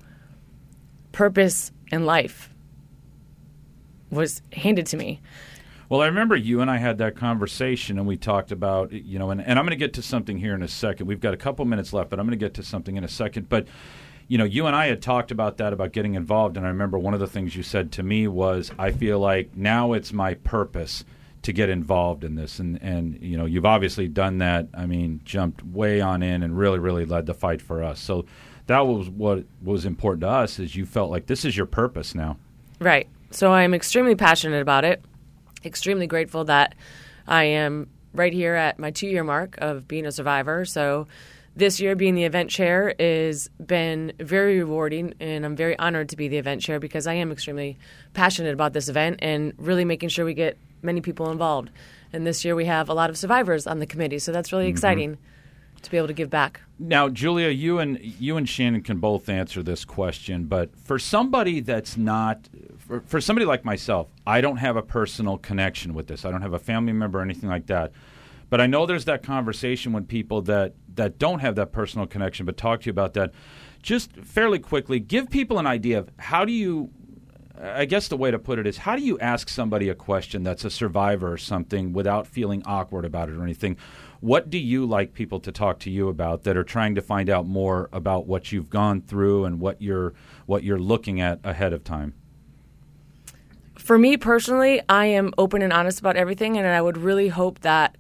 purpose 1.12 1.72
in 1.92 2.06
life 2.06 2.50
was 4.10 4.42
handed 4.54 4.86
to 4.88 4.98
me. 4.98 5.20
Well, 5.90 6.02
I 6.02 6.06
remember 6.06 6.36
you 6.36 6.62
and 6.62 6.70
I 6.70 6.78
had 6.78 6.98
that 7.00 7.16
conversation, 7.16 7.98
and 7.98 8.08
we 8.08 8.18
talked 8.18 8.52
about, 8.52 8.92
you 8.92 9.18
know, 9.18 9.32
and, 9.32 9.42
and 9.42 9.58
I'm 9.58 9.66
going 9.66 9.72
to 9.72 9.78
get 9.78 9.94
to 9.94 10.02
something 10.02 10.38
here 10.38 10.54
in 10.54 10.62
a 10.62 10.68
second. 10.68 11.08
We've 11.08 11.20
got 11.20 11.34
a 11.34 11.38
couple 11.38 11.66
minutes 11.66 11.94
left, 11.94 12.10
but 12.10 12.20
I'm 12.20 12.26
going 12.26 12.38
to 12.38 12.46
get 12.46 12.54
to 12.56 12.64
something 12.64 12.98
in 12.98 13.04
a 13.04 13.10
second. 13.10 13.48
But, 13.50 13.68
you 14.28 14.38
know, 14.38 14.44
you 14.44 14.68
and 14.68 14.76
I 14.76 14.88
had 14.88 15.02
talked 15.02 15.32
about 15.32 15.58
that, 15.58 15.72
about 15.72 15.94
getting 15.94 16.16
involved. 16.16 16.58
And 16.58 16.66
I 16.66 16.70
remember 16.70 17.00
one 17.00 17.14
of 17.14 17.22
the 17.22 17.28
things 17.28 17.56
you 17.56 17.64
said 17.64 17.94
to 17.94 18.04
me 18.04 18.28
was, 18.28 18.72
I 18.78 18.92
feel 18.92 19.20
like 19.20 19.56
now 19.56 19.94
it's 19.94 20.12
my 20.12 20.34
purpose 20.34 21.06
to 21.44 21.54
get 21.54 21.70
involved 21.70 22.24
in 22.24 22.36
this. 22.36 22.60
And, 22.60 22.82
and 22.82 23.22
you 23.22 23.38
know, 23.38 23.46
you've 23.46 23.66
obviously 23.66 24.08
done 24.08 24.40
that. 24.40 24.68
I 24.74 24.86
mean, 24.86 25.22
jumped 25.24 25.64
way 25.66 26.02
on 26.02 26.24
in 26.24 26.44
and 26.44 26.58
really, 26.58 26.80
really 26.80 27.06
led 27.06 27.26
the 27.26 27.34
fight 27.34 27.62
for 27.62 27.84
us. 27.84 28.00
So 28.00 28.26
that 28.68 28.82
was 28.82 29.10
what 29.10 29.46
was 29.62 29.86
important 29.86 30.22
to 30.22 30.30
us 30.30 30.60
is 30.60 30.76
you 30.76 30.86
felt 30.86 31.10
like 31.10 31.28
this 31.28 31.46
is 31.46 31.56
your 31.56 31.66
purpose 31.66 32.14
now. 32.14 32.38
Right. 32.80 33.08
So 33.32 33.54
I'm 33.54 33.74
extremely 33.74 34.16
passionate 34.16 34.62
about 34.62 34.86
it. 34.86 35.04
Extremely 35.64 36.08
grateful 36.08 36.46
that 36.46 36.76
I 37.28 37.44
am 37.46 37.90
right 38.14 38.34
here 38.34 38.56
at 38.56 38.80
my 38.80 38.92
two 38.92 39.08
year 39.08 39.24
mark 39.24 39.58
of 39.60 39.88
being 39.88 40.06
a 40.06 40.12
survivor. 40.12 40.66
So 40.66 41.08
this 41.58 41.80
year 41.80 41.96
being 41.96 42.14
the 42.14 42.24
event 42.24 42.52
chair 42.52 42.94
has 43.00 43.50
been 43.66 44.14
very 44.20 44.60
rewarding 44.60 45.16
and 45.20 45.44
I'm 45.44 45.56
very 45.56 45.78
honored 45.80 46.10
to 46.10 46.16
be 46.16 46.28
the 46.28 46.38
event 46.38 46.62
chair 46.62 46.80
because 46.80 47.08
I 47.08 47.16
am 47.16 47.32
extremely 47.32 47.80
passionate 48.14 48.54
about 48.54 48.74
this 48.74 48.90
event 48.90 49.20
and 49.24 49.54
really 49.58 49.84
making 49.84 50.10
sure 50.10 50.24
we 50.24 50.36
get 50.36 50.56
many 50.84 51.02
people 51.02 51.32
involved. 51.32 51.72
And 52.14 52.28
this 52.28 52.46
year 52.46 52.54
we 52.54 52.66
have 52.66 52.90
a 52.90 52.94
lot 52.94 53.10
of 53.10 53.18
survivors 53.18 53.66
on 53.66 53.80
the 53.80 53.88
committee, 53.88 54.20
so 54.20 54.32
that's 54.32 54.52
really 54.52 54.66
mm-hmm. 54.66 54.72
exciting 54.72 55.18
to 55.82 55.92
be 55.92 55.98
able 55.98 56.08
to 56.08 56.14
give 56.14 56.30
back. 56.30 56.62
Now, 56.78 57.10
Julia, 57.10 57.50
you 57.50 57.80
and 57.80 58.00
you 58.02 58.38
and 58.38 58.48
Shannon 58.48 58.84
can 58.84 59.00
both 59.00 59.28
answer 59.28 59.64
this 59.64 59.84
question, 59.84 60.46
but 60.46 60.76
for 60.78 61.00
somebody 61.00 61.60
that's 61.60 61.98
not 61.98 62.48
for, 62.78 63.02
for 63.02 63.20
somebody 63.20 63.46
like 63.46 63.66
myself, 63.66 64.10
I 64.28 64.42
don't 64.42 64.58
have 64.58 64.76
a 64.76 64.84
personal 64.84 65.40
connection 65.40 65.96
with 65.96 66.06
this. 66.06 66.24
I 66.24 66.30
don't 66.30 66.44
have 66.44 66.54
a 66.54 66.60
family 66.60 66.94
member 66.94 67.18
or 67.20 67.24
anything 67.24 67.50
like 67.50 67.66
that. 67.68 67.94
But 68.50 68.62
I 68.62 68.68
know 68.68 68.86
there's 68.86 69.06
that 69.06 69.24
conversation 69.24 69.92
when 69.92 70.06
people 70.06 70.42
that 70.44 70.74
that 70.98 71.18
don't 71.18 71.40
have 71.40 71.56
that 71.56 71.72
personal 71.72 72.06
connection 72.06 72.46
but 72.46 72.58
talk 72.58 72.82
to 72.82 72.86
you 72.88 72.92
about 72.92 73.14
that. 73.14 73.32
Just 73.82 74.12
fairly 74.18 74.60
quickly, 74.60 75.00
give 75.00 75.30
people 75.30 75.60
an 75.60 75.68
idea 75.68 76.00
of 76.00 76.10
how 76.18 76.44
do 76.44 76.52
you 76.52 76.92
I 77.60 77.86
guess 77.86 78.08
the 78.08 78.18
way 78.18 78.30
to 78.30 78.38
put 78.38 78.60
it 78.60 78.68
is 78.68 78.78
how 78.78 78.96
do 78.96 79.02
you 79.02 79.18
ask 79.20 79.50
somebody 79.50 79.90
a 79.90 79.96
question 79.96 80.44
that's 80.44 80.64
a 80.64 80.70
survivor 80.70 81.32
or 81.32 81.38
something 81.38 81.92
without 81.92 82.28
feeling 82.28 82.62
awkward 82.66 83.04
about 83.04 83.30
it 83.30 83.36
or 83.36 83.44
anything? 83.44 83.78
What 84.20 84.50
do 84.50 84.58
you 84.58 84.86
like 84.86 85.14
people 85.14 85.40
to 85.42 85.52
talk 85.52 85.80
to 85.80 85.90
you 85.90 86.08
about 86.08 86.44
that 86.44 86.56
are 86.56 86.64
trying 86.64 86.96
to 86.96 87.02
find 87.02 87.30
out 87.30 87.48
more 87.48 87.90
about 87.92 88.28
what 88.28 88.52
you've 88.52 88.70
gone 88.70 89.02
through 89.02 89.46
and 89.46 89.60
what 89.60 89.82
you're 89.82 90.14
what 90.46 90.64
you're 90.64 90.80
looking 90.80 91.20
at 91.20 91.40
ahead 91.44 91.74
of 91.74 91.84
time? 91.84 92.14
For 93.76 93.98
me 93.98 94.18
personally, 94.18 94.82
I 94.90 95.06
am 95.06 95.34
open 95.38 95.62
and 95.62 95.74
honest 95.74 96.00
about 96.00 96.16
everything 96.16 96.58
and 96.58 96.68
I 96.68 96.82
would 96.82 96.98
really 96.98 97.30
hope 97.30 97.60
that 97.60 97.96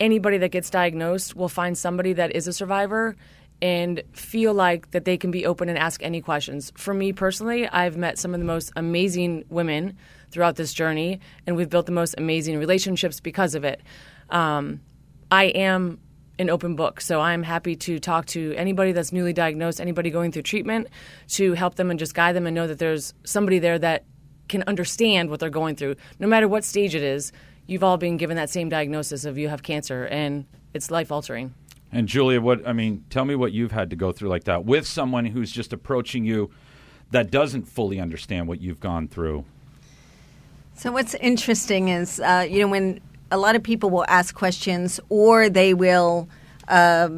anybody 0.00 0.38
that 0.38 0.50
gets 0.50 0.70
diagnosed 0.70 1.34
will 1.34 1.48
find 1.48 1.76
somebody 1.76 2.12
that 2.14 2.34
is 2.34 2.46
a 2.46 2.52
survivor 2.52 3.16
and 3.60 4.02
feel 4.12 4.54
like 4.54 4.90
that 4.92 5.04
they 5.04 5.16
can 5.16 5.30
be 5.30 5.44
open 5.44 5.68
and 5.68 5.76
ask 5.76 6.02
any 6.02 6.20
questions. 6.20 6.72
For 6.76 6.94
me 6.94 7.12
personally, 7.12 7.66
I've 7.68 7.96
met 7.96 8.18
some 8.18 8.34
of 8.34 8.40
the 8.40 8.46
most 8.46 8.72
amazing 8.76 9.44
women 9.48 9.96
throughout 10.30 10.56
this 10.56 10.72
journey, 10.72 11.20
and 11.46 11.56
we've 11.56 11.70
built 11.70 11.86
the 11.86 11.92
most 11.92 12.14
amazing 12.18 12.58
relationships 12.58 13.18
because 13.20 13.54
of 13.54 13.64
it. 13.64 13.80
Um, 14.30 14.80
I 15.30 15.44
am 15.44 15.98
an 16.38 16.50
open 16.50 16.76
book, 16.76 17.00
so 17.00 17.20
I'm 17.20 17.42
happy 17.42 17.74
to 17.74 17.98
talk 17.98 18.26
to 18.26 18.54
anybody 18.54 18.92
that's 18.92 19.12
newly 19.12 19.32
diagnosed, 19.32 19.80
anybody 19.80 20.10
going 20.10 20.30
through 20.30 20.42
treatment, 20.42 20.86
to 21.30 21.54
help 21.54 21.74
them 21.74 21.90
and 21.90 21.98
just 21.98 22.14
guide 22.14 22.36
them 22.36 22.46
and 22.46 22.54
know 22.54 22.68
that 22.68 22.78
there's 22.78 23.12
somebody 23.24 23.58
there 23.58 23.78
that 23.78 24.04
can 24.48 24.62
understand 24.66 25.30
what 25.30 25.40
they're 25.40 25.50
going 25.50 25.74
through, 25.74 25.96
no 26.20 26.28
matter 26.28 26.46
what 26.46 26.64
stage 26.64 26.94
it 26.94 27.02
is. 27.02 27.32
You've 27.68 27.84
all 27.84 27.98
been 27.98 28.16
given 28.16 28.38
that 28.38 28.48
same 28.48 28.70
diagnosis 28.70 29.26
of 29.26 29.36
you 29.36 29.50
have 29.50 29.62
cancer, 29.62 30.06
and 30.06 30.46
it's 30.72 30.90
life 30.90 31.12
altering. 31.12 31.52
And 31.92 32.08
Julia, 32.08 32.40
what 32.40 32.66
I 32.66 32.72
mean, 32.72 33.04
tell 33.10 33.26
me 33.26 33.34
what 33.34 33.52
you've 33.52 33.72
had 33.72 33.90
to 33.90 33.96
go 33.96 34.10
through 34.10 34.30
like 34.30 34.44
that 34.44 34.64
with 34.64 34.86
someone 34.86 35.26
who's 35.26 35.52
just 35.52 35.74
approaching 35.74 36.24
you 36.24 36.50
that 37.10 37.30
doesn't 37.30 37.64
fully 37.64 38.00
understand 38.00 38.48
what 38.48 38.62
you've 38.62 38.80
gone 38.80 39.06
through. 39.06 39.44
So 40.76 40.92
what's 40.92 41.14
interesting 41.16 41.88
is, 41.90 42.20
uh, 42.20 42.46
you 42.48 42.60
know, 42.60 42.68
when 42.68 43.00
a 43.30 43.36
lot 43.36 43.54
of 43.54 43.62
people 43.62 43.90
will 43.90 44.06
ask 44.08 44.34
questions 44.34 44.98
or 45.10 45.50
they 45.50 45.74
will 45.74 46.26
uh, 46.68 47.10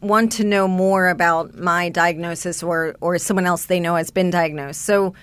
want 0.00 0.32
to 0.32 0.44
know 0.44 0.66
more 0.66 1.10
about 1.10 1.54
my 1.54 1.90
diagnosis 1.90 2.62
or 2.62 2.96
or 3.02 3.18
someone 3.18 3.44
else 3.44 3.66
they 3.66 3.80
know 3.80 3.96
has 3.96 4.10
been 4.10 4.30
diagnosed. 4.30 4.80
So. 4.80 5.14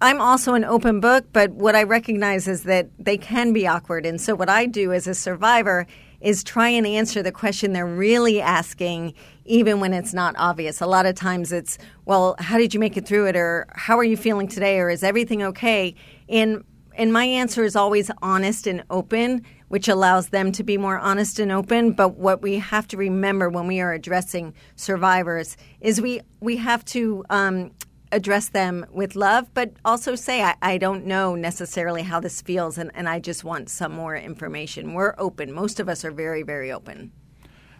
I'm 0.00 0.20
also 0.20 0.54
an 0.54 0.64
open 0.64 1.00
book, 1.00 1.26
but 1.32 1.50
what 1.50 1.74
I 1.74 1.82
recognize 1.82 2.46
is 2.46 2.62
that 2.64 2.88
they 3.00 3.18
can 3.18 3.52
be 3.52 3.66
awkward. 3.66 4.06
And 4.06 4.20
so, 4.20 4.34
what 4.36 4.48
I 4.48 4.66
do 4.66 4.92
as 4.92 5.08
a 5.08 5.14
survivor 5.14 5.86
is 6.20 6.44
try 6.44 6.68
and 6.68 6.86
answer 6.86 7.22
the 7.22 7.32
question 7.32 7.72
they're 7.72 7.86
really 7.86 8.40
asking, 8.40 9.14
even 9.44 9.80
when 9.80 9.92
it's 9.92 10.14
not 10.14 10.34
obvious. 10.38 10.80
A 10.80 10.86
lot 10.86 11.06
of 11.06 11.14
times 11.16 11.52
it's, 11.52 11.78
well, 12.04 12.36
how 12.38 12.58
did 12.58 12.74
you 12.74 12.80
make 12.80 12.96
it 12.96 13.06
through 13.06 13.26
it? 13.26 13.36
Or 13.36 13.66
how 13.74 13.98
are 13.98 14.04
you 14.04 14.16
feeling 14.16 14.46
today? 14.48 14.78
Or 14.78 14.88
is 14.88 15.02
everything 15.02 15.42
okay? 15.42 15.94
And, 16.28 16.64
and 16.94 17.12
my 17.12 17.24
answer 17.24 17.64
is 17.64 17.76
always 17.76 18.10
honest 18.22 18.66
and 18.66 18.84
open, 18.90 19.44
which 19.68 19.88
allows 19.88 20.28
them 20.28 20.50
to 20.52 20.64
be 20.64 20.76
more 20.76 20.98
honest 20.98 21.38
and 21.38 21.52
open. 21.52 21.92
But 21.92 22.16
what 22.16 22.42
we 22.42 22.58
have 22.58 22.88
to 22.88 22.96
remember 22.96 23.48
when 23.48 23.66
we 23.66 23.80
are 23.80 23.92
addressing 23.92 24.54
survivors 24.74 25.56
is 25.80 26.00
we, 26.00 26.20
we 26.40 26.56
have 26.56 26.84
to 26.86 27.24
um, 27.30 27.70
address 28.12 28.48
them 28.48 28.86
with 28.90 29.16
love, 29.16 29.52
but 29.54 29.72
also 29.84 30.14
say, 30.14 30.42
I, 30.42 30.54
I, 30.62 30.78
don't 30.78 31.06
know 31.06 31.34
necessarily 31.34 32.02
how 32.02 32.20
this 32.20 32.40
feels, 32.40 32.78
and, 32.78 32.90
and 32.94 33.08
I 33.08 33.20
just 33.20 33.44
want 33.44 33.68
some 33.68 33.92
more 33.92 34.16
information. 34.16 34.94
We're 34.94 35.14
open. 35.18 35.52
Most 35.52 35.80
of 35.80 35.88
us 35.88 36.04
are 36.04 36.10
very, 36.10 36.42
very 36.42 36.72
open. 36.72 37.12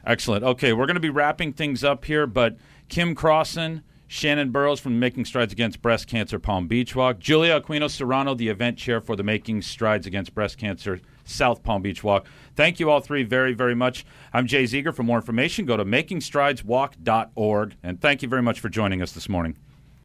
Excellent. 0.04 0.44
Okay, 0.44 0.72
we're 0.72 0.86
going 0.86 0.94
to 0.94 1.00
be 1.00 1.10
wrapping 1.10 1.52
things 1.52 1.84
up 1.84 2.04
here, 2.04 2.26
but 2.26 2.56
Kim 2.88 3.14
Crossan, 3.14 3.82
Shannon 4.06 4.50
Burrows 4.50 4.80
from 4.80 4.98
Making 4.98 5.26
Strides 5.26 5.52
Against 5.52 5.82
Breast 5.82 6.06
Cancer 6.06 6.38
Palm 6.38 6.66
Beach 6.66 6.96
Walk, 6.96 7.18
Julia 7.18 7.60
Aquino 7.60 7.90
Serrano, 7.90 8.34
the 8.34 8.48
event 8.48 8.78
chair 8.78 9.02
for 9.02 9.16
the 9.16 9.22
Making 9.22 9.60
Strides 9.60 10.06
Against 10.06 10.34
Breast 10.34 10.56
Cancer 10.56 11.00
South 11.24 11.62
Palm 11.62 11.82
Beach 11.82 12.02
Walk. 12.02 12.26
Thank 12.56 12.80
you 12.80 12.90
all 12.90 13.00
three 13.00 13.22
very, 13.22 13.52
very 13.52 13.74
much. 13.74 14.06
I'm 14.32 14.46
Jay 14.46 14.64
Zeager. 14.64 14.94
For 14.94 15.02
more 15.02 15.18
information, 15.18 15.66
go 15.66 15.76
to 15.76 15.84
makingstrideswalk.org. 15.84 17.76
And 17.82 18.00
thank 18.00 18.22
you 18.22 18.28
very 18.28 18.42
much 18.42 18.60
for 18.60 18.70
joining 18.70 19.02
us 19.02 19.12
this 19.12 19.28
morning. 19.28 19.56